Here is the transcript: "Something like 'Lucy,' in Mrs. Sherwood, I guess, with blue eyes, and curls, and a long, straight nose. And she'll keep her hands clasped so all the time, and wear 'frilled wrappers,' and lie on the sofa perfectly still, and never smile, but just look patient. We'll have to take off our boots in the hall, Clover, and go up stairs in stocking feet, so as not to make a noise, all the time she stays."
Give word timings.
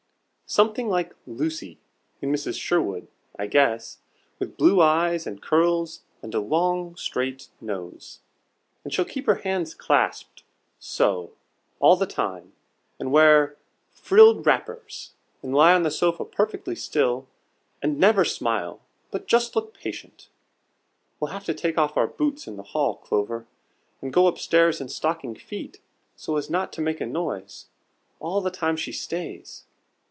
"Something 0.47 0.89
like 0.89 1.15
'Lucy,' 1.25 1.79
in 2.21 2.29
Mrs. 2.29 2.59
Sherwood, 2.59 3.07
I 3.39 3.47
guess, 3.47 3.99
with 4.37 4.57
blue 4.57 4.81
eyes, 4.81 5.25
and 5.25 5.41
curls, 5.41 6.01
and 6.21 6.35
a 6.35 6.41
long, 6.41 6.97
straight 6.97 7.47
nose. 7.61 8.19
And 8.83 8.91
she'll 8.93 9.05
keep 9.05 9.27
her 9.27 9.35
hands 9.47 9.73
clasped 9.73 10.43
so 10.77 11.31
all 11.79 11.95
the 11.95 12.05
time, 12.05 12.51
and 12.99 13.13
wear 13.13 13.55
'frilled 13.93 14.45
wrappers,' 14.45 15.13
and 15.41 15.55
lie 15.55 15.73
on 15.73 15.83
the 15.83 15.89
sofa 15.89 16.25
perfectly 16.25 16.75
still, 16.75 17.27
and 17.81 17.97
never 17.97 18.25
smile, 18.25 18.81
but 19.09 19.27
just 19.27 19.55
look 19.55 19.73
patient. 19.73 20.27
We'll 21.21 21.31
have 21.31 21.45
to 21.45 21.53
take 21.53 21.77
off 21.77 21.95
our 21.95 22.07
boots 22.07 22.45
in 22.45 22.57
the 22.57 22.63
hall, 22.63 22.97
Clover, 22.97 23.47
and 24.01 24.11
go 24.11 24.27
up 24.27 24.37
stairs 24.37 24.81
in 24.81 24.89
stocking 24.89 25.33
feet, 25.33 25.79
so 26.17 26.35
as 26.35 26.49
not 26.49 26.73
to 26.73 26.81
make 26.81 26.99
a 26.99 27.05
noise, 27.05 27.67
all 28.19 28.41
the 28.41 28.51
time 28.51 28.75
she 28.75 28.91
stays." 28.91 29.63